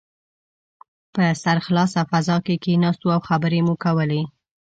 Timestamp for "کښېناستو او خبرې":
2.63-3.59